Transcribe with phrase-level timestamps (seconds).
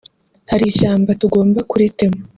[0.51, 2.19] hari ishyamba tugomba kuritema